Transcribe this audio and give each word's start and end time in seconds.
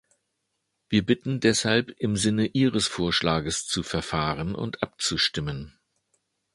Wir 0.89 1.05
bitten 1.05 1.41
deshalb 1.41 1.91
im 1.99 2.17
Sinne 2.17 2.47
Ihres 2.47 2.87
Vorschlags 2.87 3.67
zu 3.67 3.83
verfahren 3.83 4.55
und 4.55 4.81
abzustimmen. 4.81 5.77